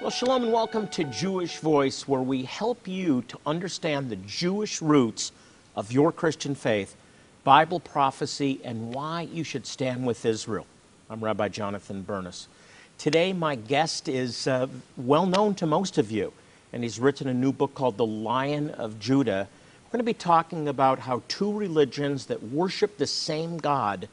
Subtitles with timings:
[0.00, 4.80] Well, shalom and welcome to Jewish Voice, where we help you to understand the Jewish
[4.80, 5.30] roots
[5.76, 6.96] of your Christian faith,
[7.44, 10.64] Bible prophecy, and why you should stand with Israel.
[11.10, 12.48] I'm Rabbi Jonathan Bernis.
[12.96, 16.32] Today, my guest is uh, well known to most of you,
[16.72, 19.48] and he's written a new book called The Lion of Judah.
[19.84, 24.08] We're going to be talking about how two religions that worship the same God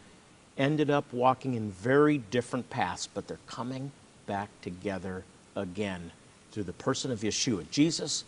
[0.58, 3.94] ended up walking in very different paths, but they're coming
[4.26, 5.24] back together
[5.62, 6.12] again
[6.52, 8.24] through the person of Yeshua, Jesus,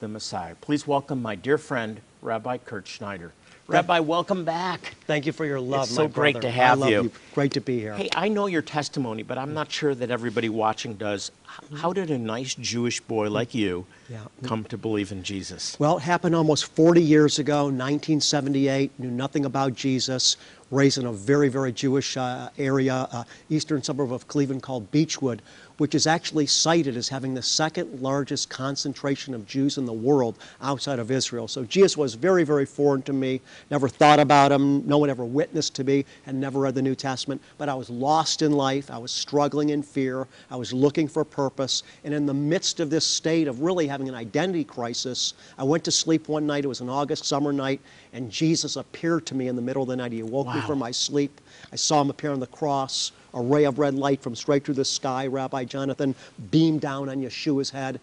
[0.00, 0.54] the Messiah.
[0.60, 3.32] Please welcome my dear friend, Rabbi Kurt Schneider.
[3.66, 4.94] Rabbi, welcome back.
[5.06, 6.48] Thank you for your love, It's my so great brother.
[6.48, 7.02] to have you.
[7.02, 7.12] you.
[7.34, 7.94] Great to be here.
[7.94, 11.30] Hey, I know your testimony, but I'm not sure that everybody watching does.
[11.76, 14.20] How did a nice Jewish boy like you Yeah.
[14.44, 15.76] come to believe in Jesus?
[15.78, 18.98] Well, it happened almost 40 years ago, 1978.
[18.98, 20.38] Knew nothing about Jesus.
[20.70, 25.40] Raised in a very, very Jewish uh, area, uh, eastern suburb of Cleveland called Beachwood,
[25.78, 30.38] which is actually cited as having the second largest concentration of Jews in the world
[30.60, 31.48] outside of Israel.
[31.48, 33.40] So Jesus was very, very foreign to me.
[33.70, 34.86] Never thought about him.
[34.86, 37.40] No one ever witnessed to me, and never read the New Testament.
[37.56, 38.90] But I was lost in life.
[38.90, 40.26] I was struggling in fear.
[40.50, 41.84] I was looking for purpose.
[42.04, 45.84] And in the midst of this state of really having an identity crisis, I went
[45.84, 46.64] to sleep one night.
[46.64, 47.80] It was an August summer night,
[48.12, 50.12] and Jesus appeared to me in the middle of the night.
[50.12, 51.40] He woke me from my sleep.
[51.72, 53.12] I saw him appear on the cross.
[53.38, 56.16] A ray of red light from straight through the sky, Rabbi Jonathan,
[56.50, 58.00] beamed down on Yeshua's head.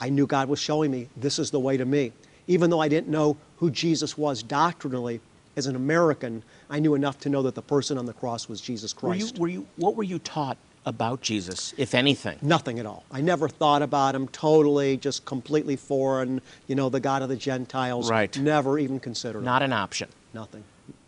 [0.00, 2.10] I knew God was showing me this is the way to me.
[2.48, 5.20] Even though I didn't know who Jesus was doctrinally,
[5.56, 8.60] as an American, I knew enough to know that the person on the cross was
[8.60, 9.38] Jesus Were you, Christ.
[9.38, 12.36] were you, what were you taught about Jesus, if anything?
[12.42, 13.04] Nothing at all.
[13.12, 17.36] I never thought about him totally, just completely foreign, you know, the God of the
[17.36, 18.10] Gentiles.
[18.10, 18.36] Right.
[18.36, 19.44] Never even considered him.
[19.44, 20.08] Not an option.
[20.34, 20.64] Nothing.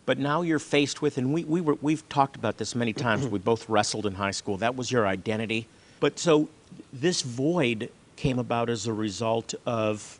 [0.07, 3.27] But now you're faced with, and we, we were, we've talked about this many times.
[3.27, 4.57] we both wrestled in high school.
[4.57, 5.67] That was your identity.
[5.99, 6.47] But so
[6.93, 10.19] this void came about as a result of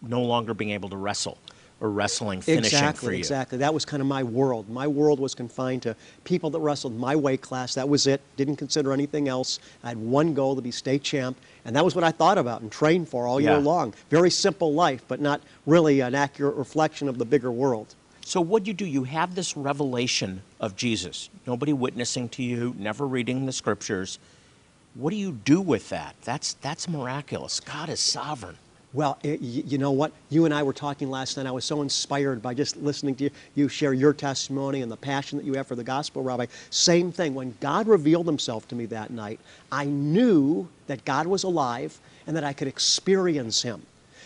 [0.00, 1.38] no longer being able to wrestle
[1.80, 3.18] or wrestling finishing exactly, for you.
[3.18, 3.58] exactly.
[3.58, 4.68] That was kind of my world.
[4.70, 7.74] My world was confined to people that wrestled my weight class.
[7.74, 8.20] That was it.
[8.36, 9.58] Didn't consider anything else.
[9.82, 12.60] I had one goal to be state champ, and that was what I thought about
[12.62, 13.54] and trained for all Yeah.
[13.54, 13.92] year long.
[14.08, 17.94] Very simple life, but not really an accurate reflection of the bigger world.
[18.26, 21.30] So what do you do, you have this revelation of Jesus.
[21.46, 24.18] Nobody witnessing to you, never reading the scriptures.
[24.96, 26.16] What do you do with that?
[26.24, 27.60] That's that's miraculous.
[27.60, 28.56] God is sovereign.
[28.92, 30.10] Well, it, you know what?
[30.28, 31.46] You and I were talking last night.
[31.46, 34.96] I was so inspired by just listening to you, you share your testimony and the
[34.96, 36.46] passion that you have for the gospel, Rabbi.
[36.70, 37.32] Same thing.
[37.32, 39.38] When God revealed himself to me that night,
[39.70, 43.82] I knew that God was alive and that I could experience him.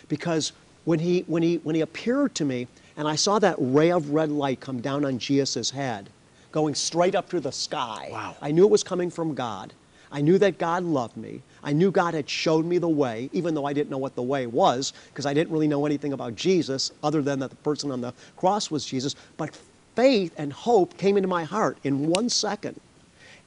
[0.08, 0.52] Because
[0.86, 2.66] when he, when he, when he appeared to me
[3.00, 6.10] and I saw that ray of red light come down on Jesus' head,
[6.52, 8.36] going straight up to the sky, Wow.
[8.42, 9.72] I knew it was coming from God.
[10.12, 11.40] I knew that God loved me.
[11.64, 14.22] I knew God had showed me the way, even though I didn't know what the
[14.22, 17.90] way was, because I didn't really know anything about Jesus other than that the person
[17.90, 19.14] on the cross was Jesus.
[19.38, 19.58] But
[19.96, 22.78] faith and hope came into my heart in one second.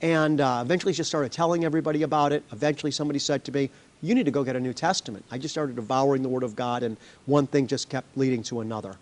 [0.01, 2.41] And uh, eventually just started telling everybody about it.
[2.51, 3.69] Eventually somebody said to me,
[4.01, 5.23] You need to go get a New Testament.
[5.29, 6.97] I just started devouring the Word of God, and
[7.27, 8.97] one thing just kept leading to another.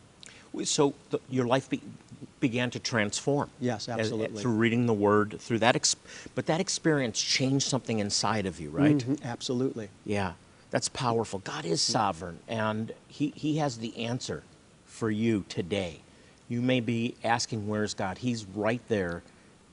[0.63, 1.81] So the, your life be,
[2.39, 3.49] began to transform.
[3.59, 4.41] Yes, as- absolutely.
[4.41, 5.95] through reading the Word, through that,
[6.35, 8.97] but that experience changed something inside of you, right?
[8.97, 9.89] Mhm, absolutely.
[10.05, 10.33] Yeah,
[10.69, 11.39] that's powerful.
[11.39, 14.43] God is sovereign, and he, he has the answer
[14.85, 16.01] for you today.
[16.49, 18.17] You may be asking, Where's God?
[18.19, 19.23] He's right there.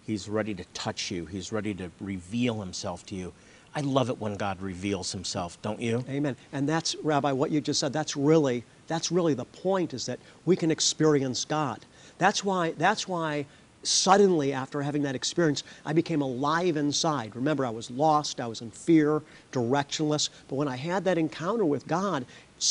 [0.07, 3.33] He's ready to touch you, He's ready to reveal Himself to you.
[3.75, 6.05] I love it when God reveals Himself, don't you?
[6.09, 6.37] Amen.
[6.53, 10.19] And that's, Rabbi, what you just said, that's really, that's really the point is that
[10.45, 11.85] we can experience God.
[12.19, 13.47] That's why, that's why
[13.83, 17.37] suddenly after having that experience, I became alive inside.
[17.37, 20.31] Remember, I was lost, I was in fear, directionless.
[20.49, 22.25] But when I had that encounter with God,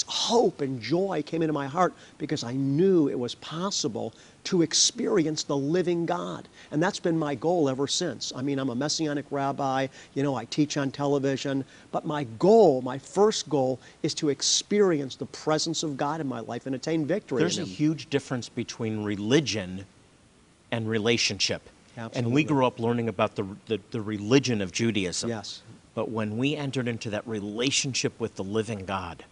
[0.07, 4.13] hope and joy came into my heart because I knew it was possible
[4.45, 6.47] to experience the living God.
[6.71, 8.31] And that's been my goal ever since.
[8.35, 12.81] I mean, I'm a messianic rabbi, you know, I teach on television, but my goal,
[12.81, 17.05] my first goal, is to experience the presence of God in my life and attain
[17.05, 17.39] victory.
[17.39, 19.85] There's a huge difference between religion
[20.71, 21.61] and relationship.
[22.13, 25.29] And we grew up learning about the, the, the religion of Judaism.
[25.29, 25.63] Yes.
[25.95, 29.25] But when we entered into that relationship with the living God,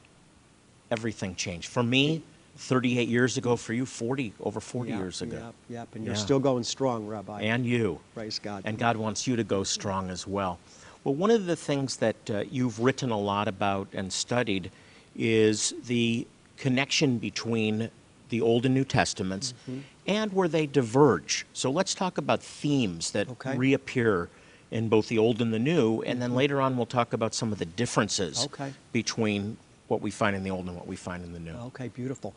[0.92, 1.68] everything changed.
[1.70, 2.22] For me,
[2.58, 5.38] 38 years ago, for you, 40, over 40 Yep, years ago.
[5.38, 6.20] Yep, yep, and you're Yeah.
[6.20, 7.42] still going strong, Rabbi.
[7.42, 8.00] And you.
[8.14, 8.64] Praise God.
[8.66, 10.60] And God wants you to go strong as well.
[11.04, 14.72] Well, one of the things that uh, you've written a lot about and studied
[15.16, 16.26] is the
[16.58, 17.90] connection between
[18.30, 19.80] the Old and New Testaments Mm-hmm.
[20.08, 21.46] and where they diverge.
[21.54, 23.58] So let's talk about themes that Okay.
[23.58, 24.30] reappear
[24.72, 27.52] in both the Old and the New, and then later on we'll talk about some
[27.52, 28.64] of the differences Mm-hmm.
[28.64, 28.74] Okay.
[28.94, 31.54] between what we find in the Old and what we find in the New.
[31.68, 32.34] Okay, beautiful.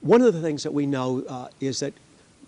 [0.00, 1.92] One of the things that we know uh, is that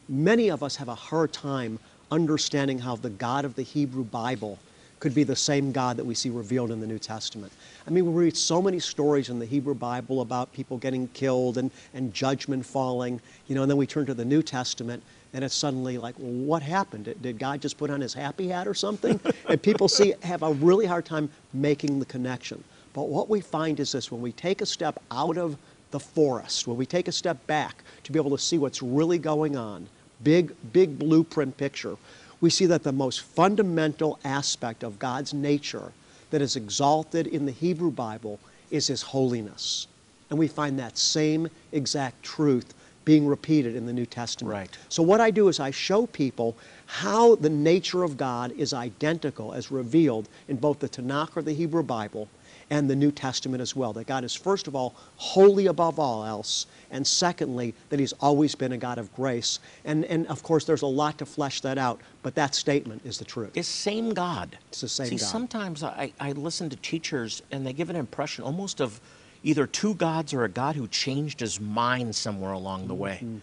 [0.09, 1.79] many of us have a hard time
[2.11, 4.59] understanding how the God of the Hebrew Bible
[4.99, 7.53] could be the same God that we see revealed in the New Testament.
[7.87, 11.57] I mean, we read so many stories in the Hebrew Bible about people getting killed
[11.57, 13.19] and, and judgment falling,
[13.49, 15.03] you know, and then we turn to the New Testament
[15.33, 17.05] and it's suddenly like, well, what happened?
[17.05, 19.19] Did, did God just put on his happy hat or something?
[19.49, 22.63] and people see have a really hard time making the connection.
[22.93, 25.57] But what we find is this when we take a step out of
[25.91, 29.19] the forest, when we take a step back to be able to see what's really
[29.19, 29.87] going on,
[30.23, 31.97] big, big blueprint picture,
[32.41, 35.93] we see that the most fundamental aspect of God's nature
[36.31, 38.39] that is exalted in the Hebrew Bible
[38.71, 39.87] is His holiness.
[40.31, 42.73] And we find that same exact truth
[43.05, 44.53] being repeated in the New Testament.
[44.53, 44.79] Right.
[44.89, 49.53] So, what I do is I show people how the nature of God is identical
[49.53, 52.29] as revealed in both the Tanakh or the Hebrew Bible
[52.71, 53.93] and the New Testament as well.
[53.93, 58.55] That God is, first of all, holy above all else, and secondly, that He's always
[58.55, 59.59] been a God of grace.
[59.85, 63.19] And, and of course, there's a lot to flesh that out, but that statement is
[63.19, 63.51] the truth.
[63.57, 64.57] It's the same God.
[64.69, 65.27] It's the same See, God.
[65.27, 69.01] sometimes I, I listen to teachers and they give an impression almost of
[69.43, 73.21] either two gods or a God who changed his mind somewhere along the way.
[73.23, 73.39] Mm-hmm.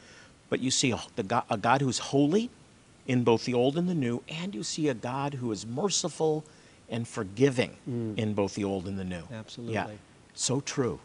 [0.49, 2.49] But you see a, the God, a God who's holy
[3.05, 6.45] in both the Old and the New, and you see a God who is merciful
[6.89, 7.75] and forgiving
[8.17, 9.23] in both the Old and the New.
[9.31, 9.73] Absolutely.
[9.73, 9.97] Yeah, Mm.
[10.33, 10.99] So true.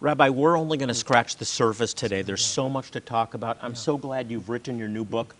[0.00, 2.22] Rabbi, we're only going to scratch the surface today.
[2.22, 3.58] There's so much to talk about.
[3.60, 5.34] I'm so glad you've written your new book,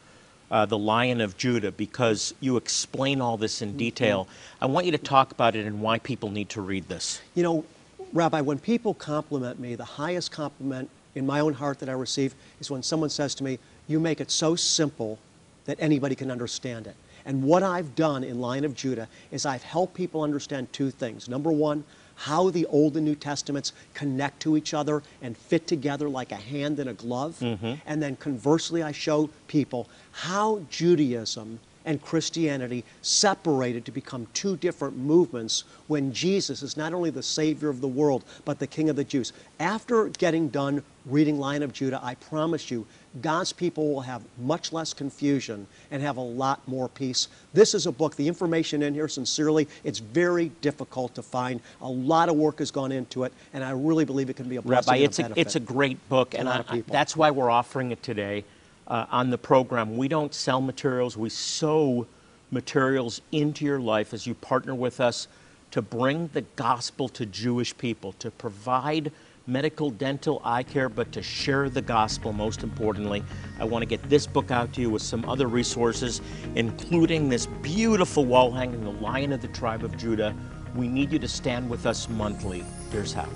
[0.50, 4.28] uh, The Lion of Judah, because you explain all this in detail.
[4.60, 7.22] I want you to talk about it and why people need to read this.
[7.34, 7.64] You know,
[8.12, 12.34] Rabbi, when people compliment me, the highest compliment in my own heart that I receive
[12.60, 13.58] is when someone says to me,
[13.88, 15.18] You make it so simple
[15.64, 16.96] that anybody can understand it.
[17.24, 21.28] And what I've done in Lion of Judah is I've helped people understand two things.
[21.28, 21.84] Number one,
[22.16, 26.36] how the Old and New Testaments connect to each other and fit together like a
[26.36, 27.38] hand in a glove.
[27.40, 27.74] Mm-hmm.
[27.86, 34.98] And then conversely, I show people how Judaism and Christianity separated to become two different
[34.98, 38.96] movements when Jesus is not only the Savior of the world, but the King of
[38.96, 39.32] the Jews.
[39.58, 42.86] After getting done reading Lion of Judah, I promise you,
[43.20, 47.28] God's people will have much less confusion and have a lot more peace.
[47.52, 51.60] This is a book, the information in here, sincerely, it's very difficult to find.
[51.80, 54.56] A lot of work has gone into it, and I really believe it can be
[54.56, 55.40] a blessing Rabbi, it's a, benefit.
[55.40, 56.92] it's a great book, a and lot I, of people.
[56.92, 58.44] that's why we're offering it today
[58.86, 59.96] uh, on the program.
[59.96, 62.06] We don't sell materials, we sow
[62.52, 65.26] materials into your life as you partner with us
[65.72, 69.12] to bring the gospel to Jewish people, to provide
[69.50, 73.24] medical, dental, eye care, but to share the gospel most importantly.
[73.58, 76.20] I want to get this book out to you with some other resources,
[76.54, 80.34] including this beautiful wall hanging, The Lion of the Tribe of Judah.
[80.74, 82.64] We need you to stand with us monthly.
[82.92, 83.28] Here's how.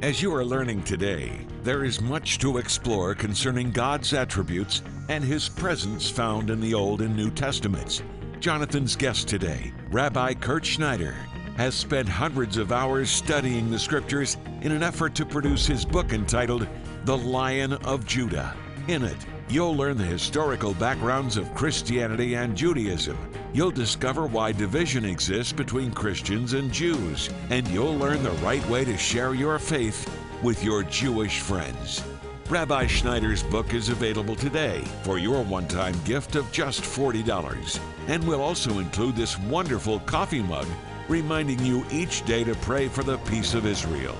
[0.00, 5.48] As you are learning today, there is much to explore concerning God's attributes and His
[5.48, 8.02] presence found in the Old and New Testaments.
[8.40, 11.16] Jonathan's guest today, Rabbi Kurt Schneider,
[11.58, 16.12] has spent hundreds of hours studying the scriptures in an effort to produce his book
[16.12, 16.68] entitled
[17.04, 18.54] The Lion of Judah.
[18.86, 19.16] In it,
[19.48, 23.18] you'll learn the historical backgrounds of Christianity and Judaism.
[23.52, 28.84] You'll discover why division exists between Christians and Jews, and you'll learn the right way
[28.84, 30.08] to share your faith
[30.44, 32.04] with your Jewish friends.
[32.48, 37.80] Rabbi Schneider's book is available today for your one time gift of just $40.
[38.06, 40.66] And we'll also include this wonderful coffee mug
[41.08, 44.16] reminding you each day to pray for the peace of Israel.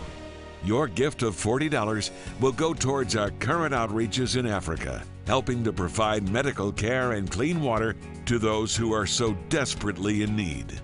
[0.64, 6.28] Your gift of $40 will go towards our current outreaches in Africa, helping to provide
[6.28, 7.95] medical care and clean water
[8.26, 10.80] to those who are so desperately in need.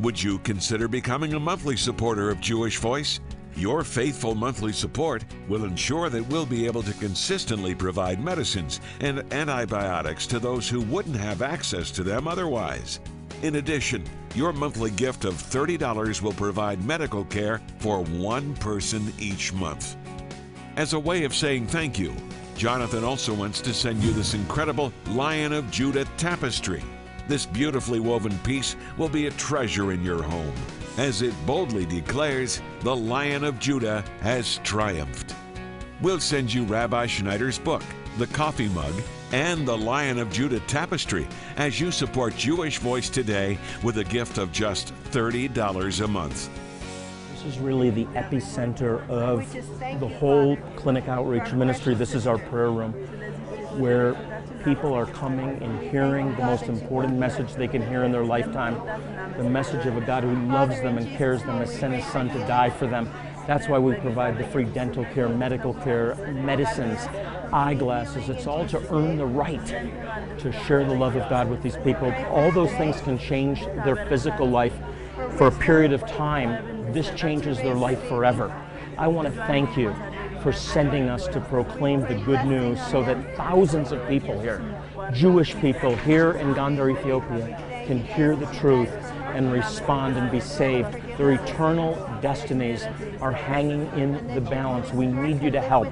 [0.00, 3.20] Would you consider becoming a monthly supporter of Jewish Voice?
[3.54, 9.30] Your faithful monthly support will ensure that we'll be able to consistently provide medicines and
[9.32, 12.98] antibiotics to those who wouldn't have access to them otherwise.
[13.42, 14.04] In addition,
[14.36, 19.96] your monthly gift of $30 will provide medical care for one person each month.
[20.76, 22.14] As a way of saying thank you,
[22.56, 26.84] Jonathan also wants to send you this incredible Lion of Judah tapestry.
[27.26, 30.54] This beautifully woven piece will be a treasure in your home,
[30.96, 35.34] as it boldly declares, The Lion of Judah has triumphed.
[36.00, 37.82] We'll send you Rabbi Schneider's book,
[38.18, 38.94] The Coffee Mug,
[39.32, 44.38] and the Lion of Judah tapestry as you support Jewish Voice today with a gift
[44.38, 46.50] of just $30 a month.
[47.32, 49.50] This is really the epicenter of
[49.98, 51.94] the whole clinic outreach ministry.
[51.94, 52.92] This is our prayer room
[53.78, 54.14] where
[54.64, 58.80] people are coming and hearing the most important message they can hear in their lifetime
[59.38, 62.28] the message of a God who loves them and cares them, has sent his son
[62.28, 63.10] to die for them.
[63.46, 67.00] That's why we provide the free dental care, medical care, medicines,
[67.52, 68.28] eyeglasses.
[68.28, 69.66] It's all to earn the right
[70.38, 72.12] to share the love of God with these people.
[72.30, 74.74] All those things can change their physical life
[75.36, 76.92] for a period of time.
[76.92, 78.54] This changes their life forever.
[78.96, 79.94] I want to thank you
[80.42, 84.62] for sending us to proclaim the good news so that thousands of people here,
[85.12, 88.90] Jewish people here in Gondar, Ethiopia, can hear the truth
[89.34, 90.92] and respond and be saved.
[91.18, 92.84] Their eternal destinies
[93.20, 94.92] are hanging in the balance.
[94.92, 95.88] We need you to help.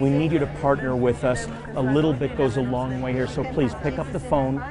[0.00, 1.46] We need you to partner with us.
[1.76, 4.64] A little bit goes a long way here, so please pick up the phone,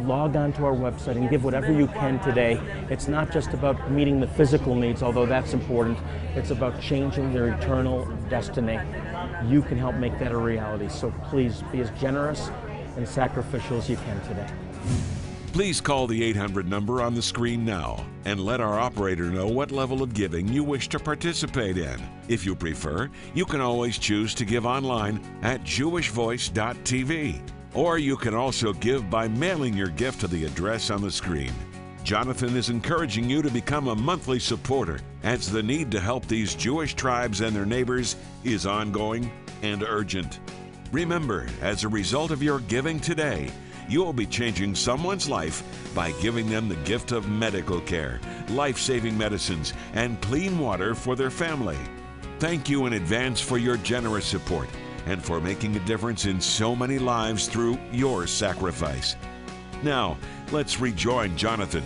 [0.00, 2.58] log on to our website, and give whatever you can today.
[2.88, 5.98] It's not just about meeting the physical needs, although that's important.
[6.34, 8.78] It's about changing their eternal destiny.
[9.46, 12.50] You can help make that a reality, so please be as generous
[12.96, 14.48] and sacrificial as you can today.
[15.52, 19.72] Please call the 800 number on the screen now and let our operator know what
[19.72, 22.00] level of giving you wish to participate in.
[22.28, 27.42] If you prefer, you can always choose to give online at jewishvoice.tv.
[27.74, 31.52] Or you can also give by mailing your gift to the address on the screen.
[32.04, 36.54] Jonathan is encouraging you to become a monthly supporter as the need to help these
[36.54, 38.14] Jewish tribes and their neighbors
[38.44, 39.30] is ongoing
[39.62, 40.38] and urgent.
[40.92, 43.50] Remember, as a result of your giving today,
[43.90, 45.64] you will be changing someone's life
[45.96, 48.20] by giving them the gift of medical care,
[48.50, 51.76] life saving medicines, and clean water for their family.
[52.38, 54.68] Thank you in advance for your generous support
[55.06, 59.16] and for making a difference in so many lives through your sacrifice.
[59.82, 60.16] Now,
[60.52, 61.82] let's rejoin Jonathan.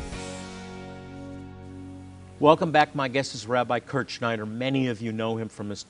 [2.38, 2.94] Welcome back.
[2.94, 4.44] My guest is Rabbi Kurt Schneider.
[4.44, 5.86] Many of you know him from his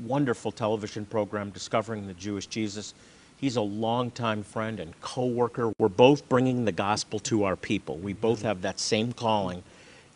[0.00, 2.94] wonderful television program, Discovering the Jewish Jesus.
[3.38, 5.72] He's a longtime friend and co-worker.
[5.78, 7.96] We're both bringing the gospel to our people.
[7.96, 9.62] We both have that same calling,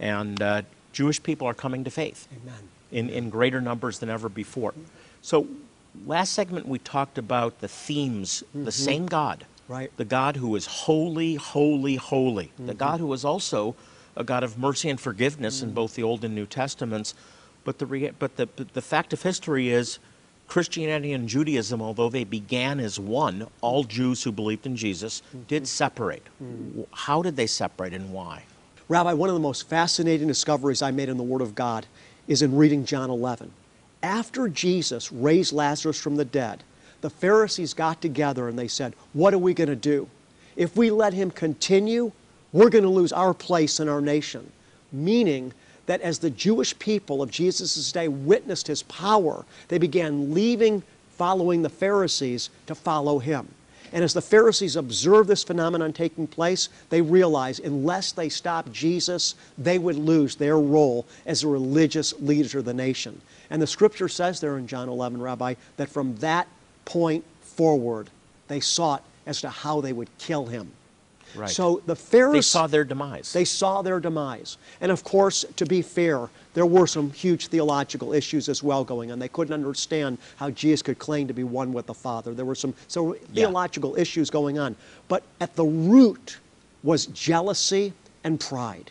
[0.00, 0.62] and uh,
[0.93, 2.69] Jewish people are coming to faith Amen.
[2.91, 4.75] in, in greater numbers than ever before.
[5.21, 5.47] So,
[6.05, 8.71] last segment we talked about the themes, the mm-hmm.
[8.71, 9.97] same God, Right.
[9.97, 12.79] the God who is holy, holy, holy, the mm-hmm.
[12.79, 13.76] God who is also
[14.17, 15.75] a God of mercy and forgiveness in mm.
[15.75, 17.14] both the Old and New Testaments.
[17.64, 17.87] But the
[18.19, 19.99] but the but the fact of history is
[20.49, 25.43] Christianity and Judaism, although they began as one, all Jews who believed in Jesus mm-hmm.
[25.45, 26.25] did separate.
[26.43, 26.69] Mm.
[26.69, 28.45] W- How did they separate and why?
[28.89, 31.87] Rabbi, one of the most fascinating discoveries I made in the Word of God
[32.29, 33.51] is in reading John 11.
[34.03, 36.63] After Jesus raised Lazarus from the dead,
[37.01, 40.09] the Pharisees got together and they said, What are we going to do?
[40.57, 42.13] If we let him continue,
[42.53, 44.51] we're going to lose our place in our nation.
[44.93, 45.53] Meaning
[45.87, 50.83] that as the Jewish people of Jesus' day witnessed his power, they began leaving
[51.17, 53.49] following the Pharisees to follow him.
[53.93, 59.35] And as the Pharisees observed this phenomenon taking place, they realized unless they stopped Jesus,
[59.59, 63.21] they would lose their role as a religious leader of the nation.
[63.51, 66.49] And the scripture says there in John 11, Rabbi, that from that
[66.87, 68.09] point forward,
[68.49, 70.71] they sought as to how they would kill him.
[71.35, 71.51] Right.
[71.51, 72.53] So the Pharisees.
[72.53, 73.33] They saw their demise.
[73.33, 74.59] They saw their demise.
[74.81, 79.11] And of course, to be fair, there were some huge theological issues as well going
[79.11, 79.19] on.
[79.19, 82.35] They couldn't understand how Jesus could claim to be one with the Father.
[82.35, 83.21] There were some so Yeah.
[83.35, 84.77] theological issues going on.
[85.09, 86.39] But at the root
[86.83, 87.93] was jealousy
[88.25, 88.91] and pride.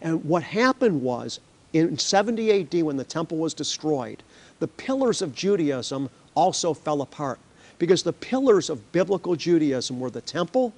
[0.00, 1.40] And what happened was
[1.72, 4.22] in 70 AD, when the temple was destroyed,
[4.60, 7.38] the pillars of Judaism also fell apart.
[7.78, 10.72] Because the pillars of biblical Judaism were the temple,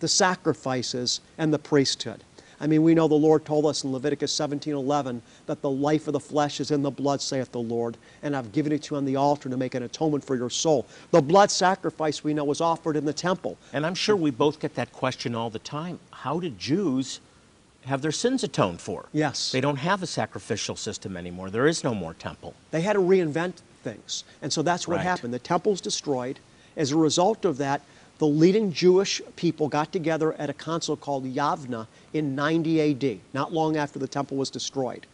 [0.00, 2.22] the sacrifices, and the priesthood.
[2.60, 6.12] I mean, we know the Lord told us in Leviticus 17:11 that the life of
[6.12, 8.96] the flesh is in the blood, saith the Lord, and I've given it to you
[8.96, 10.84] on the altar to make an atonement for your soul.
[11.12, 13.58] The blood sacrifice we know was offered in the temple.
[13.72, 16.00] And I'm sure we both get that question all the time.
[16.10, 17.20] How did Jews
[17.84, 19.06] have their sins atoned for?
[19.12, 19.52] Yes.
[19.52, 21.50] They don't have a sacrificial system anymore.
[21.50, 22.54] There is no more temple.
[22.72, 24.24] They had to reinvent things.
[24.42, 25.06] And so that's what Right.
[25.06, 25.32] happened.
[25.32, 26.40] The temple's destroyed.
[26.76, 27.82] As a result of that,
[28.18, 33.52] the leading Jewish people got together at a council called Yavna in 90 AD, not
[33.52, 35.06] long after the temple was destroyed.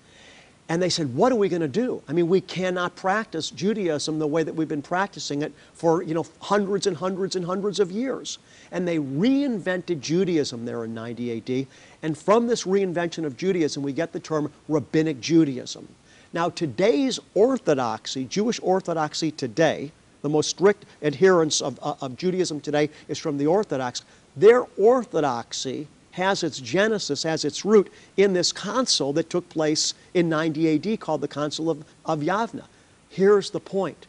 [0.68, 2.02] And they said, What are we going to do?
[2.08, 6.14] I mean, we cannot practice Judaism the way that we've been practicing it for you
[6.14, 8.38] know, hundreds and hundreds and hundreds of years.
[8.72, 11.66] And they reinvented Judaism there in 90 AD.
[12.02, 15.86] And from this reinvention of Judaism, we get the term rabbinic Judaism.
[16.32, 19.92] Now, today's orthodoxy, Jewish orthodoxy today,
[20.24, 24.04] the most strict adherents of, uh, of Judaism today is from the Orthodox.
[24.34, 30.30] Their orthodoxy has its genesis, has its root in this council that took place in
[30.30, 32.64] 90 AD called the Council of, of Yavna.
[33.10, 34.06] Here's the point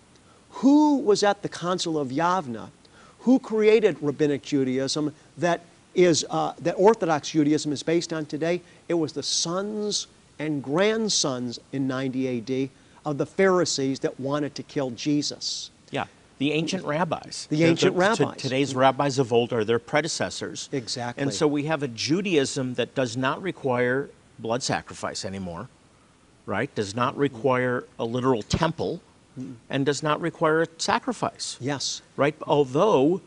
[0.62, 2.69] Who was at the Council of Yavna?
[3.19, 8.62] Who created Rabbinic Judaism that, is, uh, that Orthodox Judaism is based on today?
[8.88, 10.07] It was the sons
[10.39, 12.69] and grandsons in 90 AD
[13.03, 15.72] of the Pharisees that wanted to kill Jesus.
[16.38, 17.48] The ancient rabbis.
[17.50, 18.38] The ancient to- rabbis.
[18.42, 20.68] today's rabbis of old are their predecessors.
[20.72, 21.22] Exactly.
[21.22, 25.70] And so we have a Judaism that does not require blood sacrifice anymore,
[26.46, 26.74] right?
[26.75, 29.01] Does not require a literal temple,
[29.70, 31.58] and does not require a sacrifice.
[31.60, 32.01] Yes.
[32.15, 32.36] right?
[32.48, 33.22] Although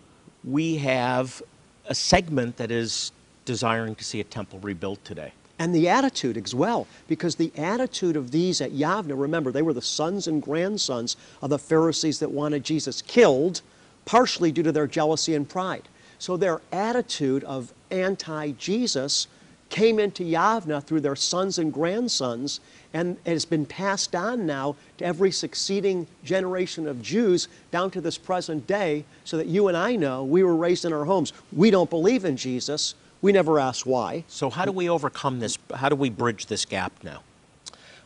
[0.44, 1.42] we have
[1.86, 3.12] a segment that is
[3.44, 5.32] desiring to see a temple rebuilt today.
[5.58, 9.72] And the attitude as well, because the attitude of these at Yavna, remember, they were
[9.72, 13.60] the sons and grandsons of the Pharisees that wanted Jesus killed,
[14.04, 15.88] partially due to their jealousy and pride.
[16.18, 19.26] So their attitude of anti Jesus
[19.68, 22.60] came into Yavna through their sons and grandsons,
[22.94, 28.00] and it has been passed on now to every succeeding generation of Jews down to
[28.00, 31.32] this present day, so that you and I know we were raised in our homes.
[31.52, 32.94] We don't believe in Jesus.
[33.20, 34.24] We never asked why.
[34.28, 35.58] So how do we overcome this?
[35.74, 37.22] How do we bridge this gap now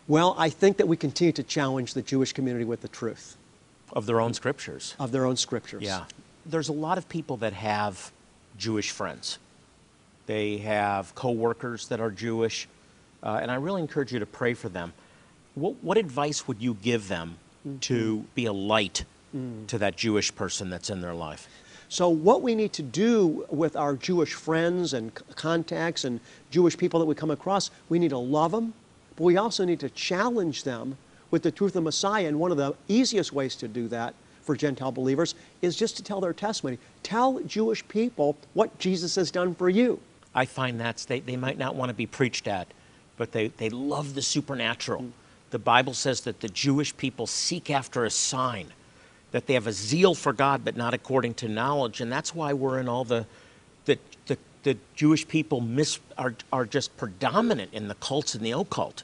[0.09, 3.37] Well, I think that we continue to challenge the Jewish community with the truth
[3.92, 4.95] of their own scriptures?
[4.99, 5.83] of their own scriptures.
[5.83, 6.04] Yeah.
[6.47, 8.11] There's a lot of people that have
[8.59, 9.38] Jewish friends.
[10.26, 12.69] They have coworkers that are Jewish,
[13.23, 14.92] uh, and I really encourage you to pray for them.
[15.54, 17.37] What, what advice would you give them
[17.83, 19.04] to be a light
[19.69, 21.49] to that Jewish person that's in their life?
[21.93, 26.21] So, what we need to do with our Jewish friends and contacts and
[26.51, 28.73] Jewish people that we come across, we need to love them,
[29.15, 30.97] but we also need to challenge them
[31.31, 32.27] with the truth of the Messiah.
[32.27, 36.03] And one of the easiest ways to do that for Gentile believers is just to
[36.03, 36.79] tell their testimony.
[37.03, 40.01] Tell Jewish people what Jesus has done for you.
[40.35, 42.69] I find that they, they might not want to be preached at,
[43.19, 45.03] but they, they love the supernatural.
[45.03, 45.11] Mm.
[45.51, 48.69] The Bible says that the Jewish people seek after a sign,
[49.33, 52.01] that they have a zeal for God, but not according to knowledge.
[52.01, 53.27] And that's why we're in all the
[53.85, 58.53] the, the, the Jewish people mis, are, are just predominant in the cults and the
[58.53, 59.03] occult.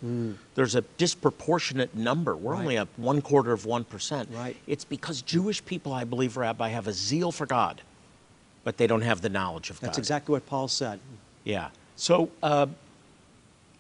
[0.55, 2.37] There's a disproportionate number.
[2.37, 4.35] We're only a one quarter of 1%.
[4.35, 4.57] Right.
[4.67, 7.83] It's because Jewish people, I believe, Rabbi, have a zeal for God,
[8.65, 9.89] but they don't have the knowledge of God.
[9.89, 11.01] That's exactly what Paul said.
[11.45, 11.71] Yeah.
[11.97, 12.67] So uh,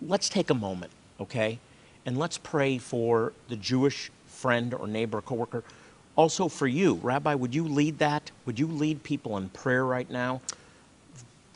[0.02, 1.58] let's take a moment, okay?
[2.06, 5.62] And let's pray for the Jewish friend or neighbor, coworker.
[6.18, 8.32] Also for you, Rabbi, would you lead that?
[8.44, 10.40] Would you lead people in prayer right now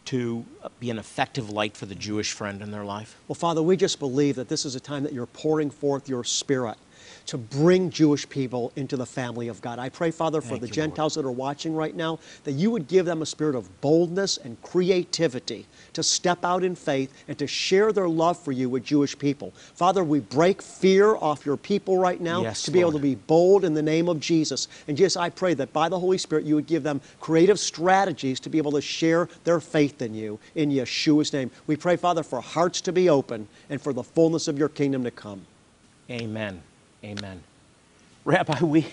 [0.05, 0.45] to
[0.79, 3.17] be an effective light for the Jewish friend in their life?
[3.27, 6.23] Well, Father, we just believe that this is a time that you're pouring forth your
[6.23, 6.77] spirit
[7.27, 9.79] to bring Jewish people into the family of God.
[9.79, 10.91] I pray, Father, for Thank the you, Lord.
[10.91, 14.39] Gentiles that are watching right now, that you would give them a spirit of boldness
[14.39, 18.85] and creativity to step out in faith and to share their love for you with
[18.85, 19.53] Jewish people.
[19.75, 23.15] Father, we break fear off your people right now Yes, to be able to be
[23.15, 24.69] bold in the name of Jesus.
[24.89, 28.41] And just I pray that by the Holy Spirit you would give them creative strategies
[28.41, 31.51] to be able to share their faith in you in Yeshua's name.
[31.67, 35.05] We pray, Father, for hearts to be open and for the fullness of your kingdom
[35.05, 35.47] to come.
[36.11, 36.63] Amen.
[37.05, 37.43] Amen.
[38.25, 38.87] Rabbi, we,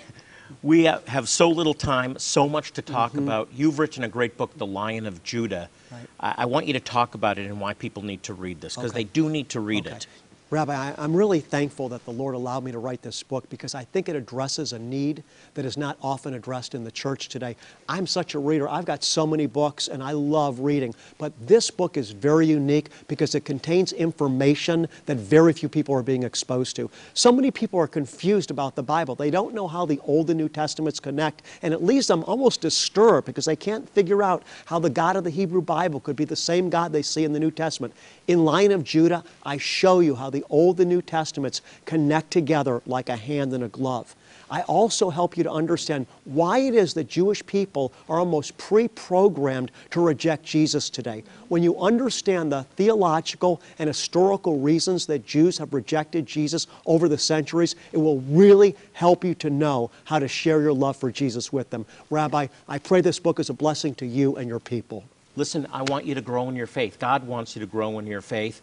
[0.63, 3.23] we have so little time, so much to talk mm-hmm.
[3.23, 3.49] about.
[3.55, 5.69] You've written a great book, The Lion of Judah.
[5.91, 6.07] Right.
[6.19, 8.75] I, I want you to talk about it and why people need to read this,
[8.75, 9.03] because Okay.
[9.03, 9.95] they do need to read Okay.
[9.97, 10.07] it.
[10.51, 13.83] Rabbi, I'm really thankful that the Lord allowed me to write this book because I
[13.83, 17.55] think it addresses a need that is not often addressed in the church today.
[17.88, 18.67] I'm such a reader.
[18.67, 22.89] I've got so many books and I love reading, but this book is very unique
[23.07, 26.89] because it contains information that very few people are being exposed to.
[27.13, 29.13] So many people are confused about the Bible.
[29.13, 32.62] They don't know how the Old and New Testaments connect, and it leaves them almost
[32.62, 36.25] disturbed because they can't figure out how the God of the Hebrew Bible could be
[36.25, 37.93] the same God they see in the New Testament.
[38.27, 42.82] In Lion of Judah, I show you how the Old and New Testaments connect together
[42.86, 44.15] like a hand and a glove.
[44.52, 48.88] I also help you to understand why it is that Jewish people are almost pre
[48.88, 51.23] programmed to reject Jesus today.
[51.49, 57.17] When you understand the theological and historical reasons that Jews have rejected Jesus over the
[57.17, 61.54] centuries, it will really help you to know how to share your love for Jesus
[61.54, 61.86] with them.
[62.10, 65.04] Rabbi, I pray this book is a blessing to you and your people.
[65.36, 66.97] Listen, I want you to grow in your faith.
[66.99, 68.62] God wants you to grow in your faith.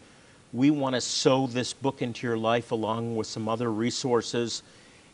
[0.53, 4.63] We want to sow this book into your life along with some other resources.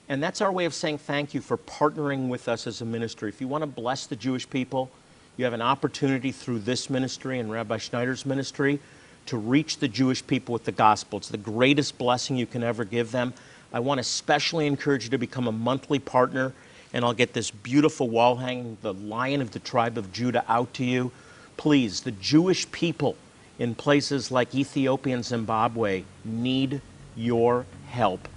[0.08, 3.30] And that's our way of saying thank you for partnering with us as a ministry.
[3.30, 4.92] If you want to bless the Jewish people,
[5.38, 8.80] you have an opportunity through this ministry and Rabbi Schneider's ministry
[9.26, 11.18] to reach the Jewish people with the gospel.
[11.18, 13.34] It's the greatest blessing you can ever give them.
[13.72, 16.54] I want to especially encourage you to become a monthly partner,
[16.94, 20.74] and I'll get this beautiful wall hanging, the Lion of the tribe of Judah, out
[20.76, 21.12] to you.
[21.58, 23.16] Please, the Jewish people
[23.60, 26.82] in places like Ethiopia and Zimbabwe need
[27.16, 28.28] your help.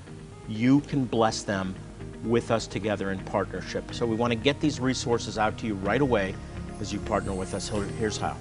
[0.48, 1.74] You can bless them
[2.24, 3.94] with us together in partnership.
[3.94, 6.34] So we want to get these resources out to you right away
[6.80, 7.68] as you partner with us.
[7.98, 8.36] Here's how.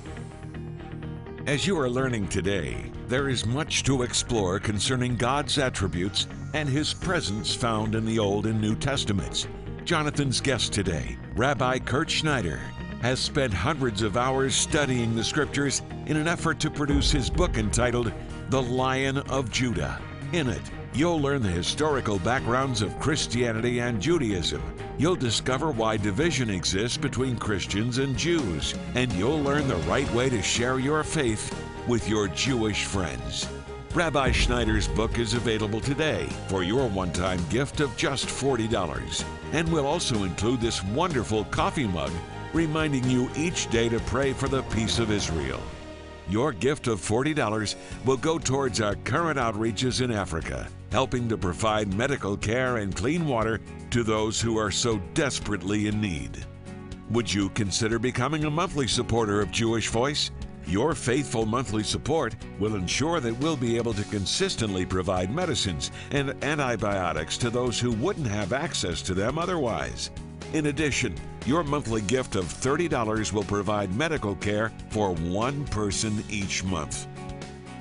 [1.47, 6.93] As you are learning today, there is much to explore concerning God's attributes and His
[6.93, 9.47] presence found in the Old and New Testaments.
[9.83, 12.59] Jonathan's guest today, Rabbi Kurt Schneider,
[13.05, 17.55] has spent hundreds of hours studying the scriptures in an effort to produce his book
[17.55, 18.11] entitled
[18.49, 20.01] The Lion of Judah.
[20.33, 24.59] In it, you'll learn the historical backgrounds of Christianity and Judaism.
[24.97, 30.27] You'll discover why division exists between Christians and Jews, and you'll learn the right way
[30.31, 31.55] to share your faith
[31.87, 33.47] with your Jewish friends.
[33.93, 39.71] Rabbi Schneider's book is available today for your one time gift of just $40 and
[39.71, 42.11] will also include this wonderful coffee mug
[42.55, 45.61] reminding you each day to pray for the peace of Israel.
[46.29, 51.93] Your gift of $40 will go towards our current outreaches in Africa, helping to provide
[51.93, 53.59] medical care and clean water
[53.91, 56.45] to those who are so desperately in need.
[57.09, 60.31] Would you consider becoming a monthly supporter of Jewish Voice?
[60.65, 66.43] Your faithful monthly support will ensure that we'll be able to consistently provide medicines and
[66.43, 70.09] antibiotics to those who wouldn't have access to them otherwise.
[70.55, 71.13] In addition,
[71.45, 77.07] your monthly gift of $30 will provide medical care for one person each month.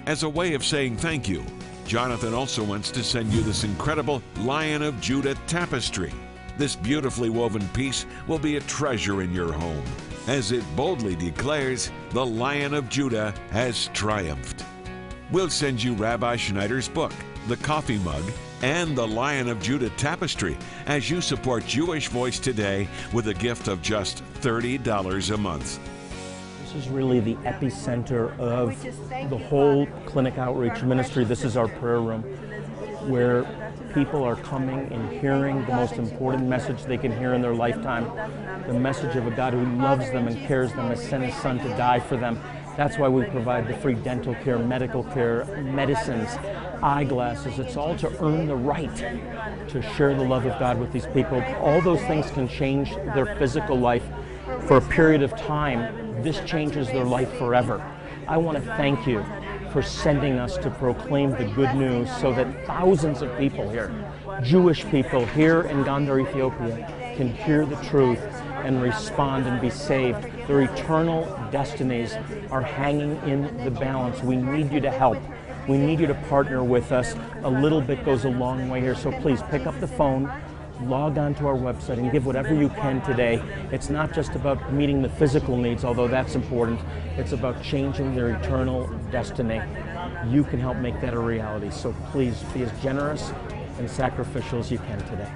[0.07, 1.45] As a way of saying thank you,
[1.87, 6.13] Jonathan also wants to send you this incredible Lion of Judah tapestry.
[6.59, 9.85] This beautifully woven piece will be a treasure in your home,
[10.27, 14.65] as it boldly declares, The Lion of Judah has triumphed.
[15.31, 17.13] We'll send you Rabbi Schneider's book,
[17.47, 18.25] The Coffee Mug,
[18.65, 23.69] and the Lion of Judah tapestry as you support Jewish Voice today with a gift
[23.69, 25.79] of just $30 a month.
[26.63, 28.75] This is really the epicenter of
[29.29, 31.25] the whole clinic outreach ministry.
[31.25, 32.23] This is our prayer room
[33.07, 33.45] where
[33.93, 38.11] people are coming and hearing the most important message they can hear in their lifetime
[38.67, 41.59] the message of a God who loves them and cares them, has sent his son
[41.59, 42.41] to die for them.
[42.77, 46.29] That's why we provide the free dental care, medical care, medicines,
[46.83, 47.59] eyeglasses.
[47.61, 48.97] It's all to earn the right
[49.69, 51.41] to share the love of God with these people.
[51.61, 54.05] All those things can change their physical life
[54.67, 56.23] for a period of time.
[56.23, 57.85] This changes their life forever.
[58.27, 59.25] I want to thank you
[59.71, 63.93] for sending us to proclaim the good news so that thousands of people here,
[64.43, 68.21] Jewish people here in Gondar, Ethiopia, can hear the truth
[68.65, 70.23] and respond and be saved.
[70.49, 72.15] Their eternal destinies
[72.51, 74.23] are hanging in the balance.
[74.23, 75.19] We need you to help.
[75.69, 77.15] We need you to partner with us.
[77.43, 80.31] A little bit goes a long way here, so please pick up the phone,
[80.83, 83.43] log on to our website, and give whatever you can today.
[83.71, 86.81] It's not just about meeting the physical needs, although that's important.
[87.17, 89.61] It's about changing their eternal destiny.
[90.29, 93.33] You can help make that a reality, so please be as generous
[93.79, 95.31] and sacrificial as you can today.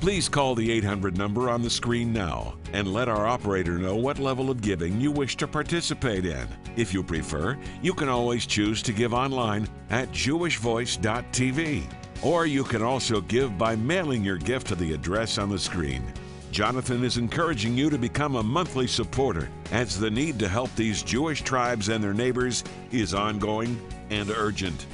[0.00, 4.18] Please call the 800 number on the screen now and let our operator know what
[4.18, 6.48] level of giving you wish to participate in.
[6.74, 11.84] If you prefer, you can always choose to give online at jewishvoice.tv.
[12.22, 16.02] Or you can also give by mailing your gift to the address on the screen.
[16.50, 21.02] Jonathan is encouraging you to become a monthly supporter as the need to help these
[21.02, 24.86] Jewish tribes and their neighbors is ongoing and urgent.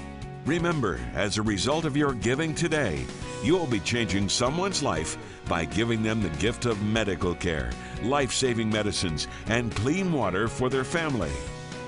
[0.46, 3.04] Remember, as a result of your giving today,
[3.42, 7.72] you will be changing someone's life by giving them the gift of medical care,
[8.04, 11.32] life saving medicines, and clean water for their family.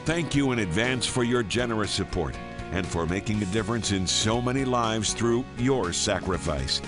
[0.06, 2.36] Thank you in advance for your generous support
[2.72, 6.82] and for making a difference in so many lives through your sacrifice.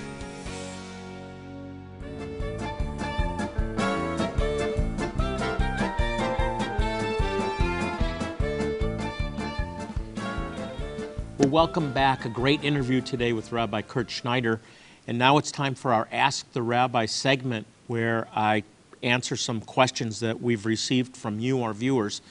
[11.51, 12.25] Welcome back.
[12.25, 14.61] A great interview today with Rabbi Kurt Schneider.
[15.09, 18.63] And now it's time for our Ask the Rabbi segment where I
[19.03, 22.23] answer some questions that we've received from you, our viewers.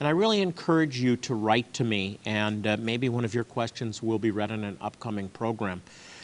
[0.00, 3.44] And I really encourage you to write to me, and uh, maybe one of your
[3.44, 5.80] questions will be read in an upcoming program.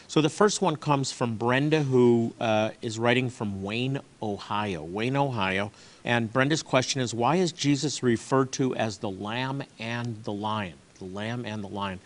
[0.09, 4.83] So the first one comes from Brenda, who uh, is writing from Wayne, Ohio.
[4.83, 5.71] Wayne, Ohio.
[6.03, 10.73] And Brenda's question is Why is Jesus referred to as the lamb and the lion?
[10.99, 12.01] The lamb and the lion.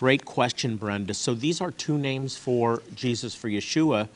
[0.00, 1.12] Great question, Brenda.
[1.12, 4.08] So these are two names for Jesus, for Yeshua,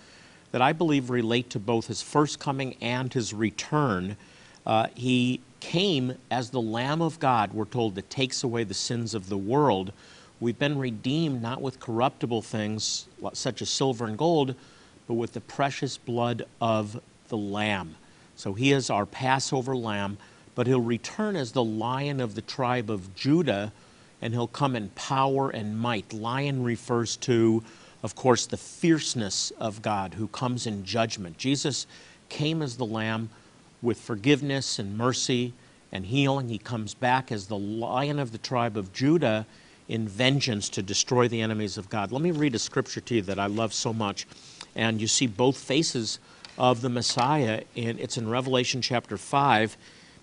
[0.50, 4.16] that I believe relate to both his first coming and his return.
[4.64, 9.12] Uh, he came as the Lamb of God, we're told, that takes away the sins
[9.12, 9.92] of the world.
[10.40, 14.54] We've been redeemed not with corruptible things such as silver and gold,
[15.06, 17.96] but with the precious blood of the Lamb.
[18.36, 20.16] So he is our Passover Lamb,
[20.54, 23.70] but he'll return as the Lion of the tribe of Judah,
[24.22, 26.12] and he'll come in power and might.
[26.12, 27.62] Lion refers to,
[28.02, 31.38] of course, the fierceness of God who comes in judgment.
[31.38, 31.86] Jesus
[32.28, 33.30] came as the Lamb
[33.82, 35.52] with forgiveness and mercy
[35.92, 36.48] and healing.
[36.48, 39.46] He comes back as the Lion of the tribe of Judah
[39.88, 42.10] in vengeance to destroy the enemies of God.
[42.10, 44.26] Let me read a scripture to you that I love so much.
[44.74, 46.18] And you see both faces
[46.56, 49.76] of the Messiah, and it's in Revelation chapter 5,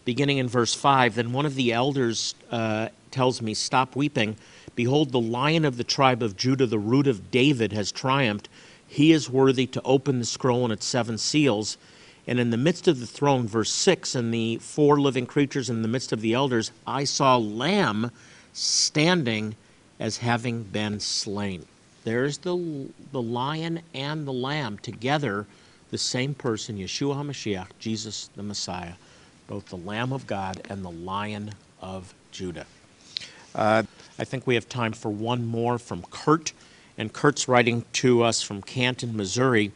[0.05, 1.15] beginning in verse 5.
[1.15, 4.35] Then one of the elders uh, tells me, Stop weeping.
[4.75, 8.49] Behold, the lion of the tribe of Judah, the root of David, has triumphed.
[8.87, 11.77] He is worthy to open the scroll and its seven seals.
[12.27, 15.81] And in the midst of the throne, verse 6, and the four living creatures in
[15.81, 18.11] the midst of the elders, I saw Lamb
[18.53, 19.55] standing
[19.99, 21.65] as having been slain.
[22.03, 25.45] There's the, the lion and the lamb together,
[25.91, 28.93] the same person, Yeshua HaMashiach, Jesus the Messiah,
[29.51, 32.65] both the Lamb of God and the Lion of Judah.
[33.53, 33.83] Uh,
[34.17, 36.53] I think we have time for one more from Kurt.
[36.97, 39.73] And Kurt's writing to us from Canton, Missouri.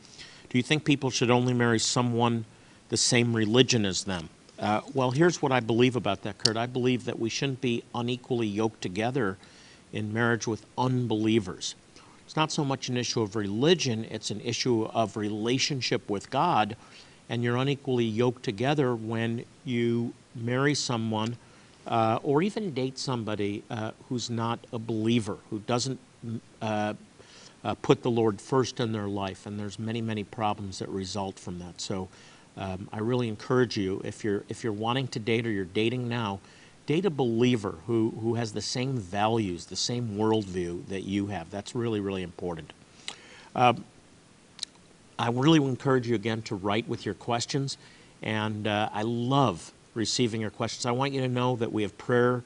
[0.47, 2.45] Do you think people should only marry someone
[2.88, 4.29] the same religion as them?
[4.57, 6.55] Uh, well, here's what I believe about that, Kurt.
[6.55, 9.38] I believe that we shouldn't be unequally yoked together
[9.91, 11.75] in marriage with unbelievers.
[12.25, 16.77] It's not so much an issue of religion, it's an issue of relationship with God,
[17.29, 21.38] and you're unequally yoked together when you marry someone
[21.88, 25.99] uh, or even date somebody uh, who's not a believer, who doesn't
[26.61, 26.93] uh,
[27.63, 31.39] uh, put the Lord first in their life, and there's many, many problems that result
[31.39, 31.81] from that.
[31.81, 32.09] So
[32.57, 36.07] um, I really encourage you, if you're, if you're wanting to date or you're dating
[36.07, 36.39] now,
[36.85, 41.49] date a believer who, who has the same values, the same worldview that you have.
[41.49, 42.71] That's really, really important.
[43.55, 43.83] Um,
[45.17, 47.78] I really encourage you again to write with your questions,
[48.21, 50.86] and uh, I love receiving your questions.
[50.86, 52.43] I want you to know that we have prayer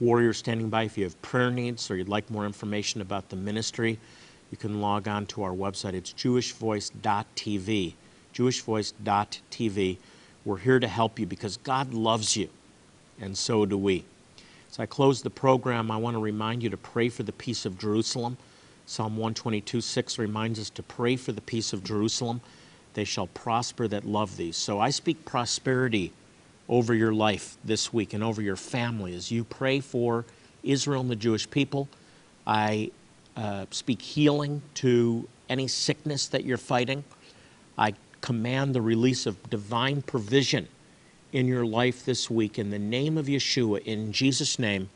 [0.00, 0.84] warriors standing by.
[0.84, 3.98] If you have prayer needs or you'd like more information about the ministry,
[4.50, 5.94] you can log on to our website.
[5.94, 7.94] It's jewishvoice.tv
[8.34, 9.96] jewishvoice.tv.
[10.44, 12.48] We're here to help you because God loves you,
[13.20, 14.04] and so do we.
[14.70, 17.66] As I close the program, I want to remind you to pray for the peace
[17.66, 18.36] of Jerusalem.
[18.90, 22.40] Psalm 122 6 reminds us to pray for the peace of Jerusalem.
[22.94, 24.50] They shall prosper that love thee.
[24.50, 26.12] So I speak prosperity
[26.68, 30.24] over your life this week and over your family as you pray for
[30.64, 31.88] Israel and the Jewish people.
[32.44, 32.90] I
[33.36, 37.04] uh, speak healing to any sickness that you're fighting.
[37.78, 40.66] I command the release of divine provision
[41.32, 44.88] in your life this week in the name of Yeshua, in Jesus' name.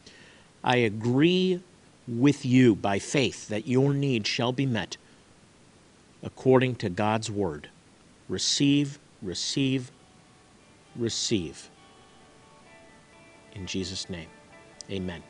[0.64, 1.60] I agree
[2.06, 4.96] with you by faith that your need shall be met
[6.22, 7.68] according to God's word.
[8.28, 9.90] Receive, receive,
[10.96, 11.70] receive.
[13.54, 14.28] In Jesus' name,
[14.90, 15.22] amen.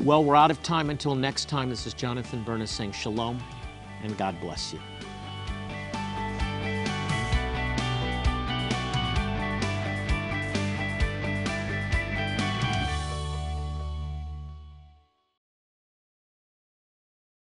[0.00, 1.68] Well, we're out of time until next time.
[1.68, 3.42] This is Jonathan Bernis saying shalom
[4.02, 4.80] and God bless you.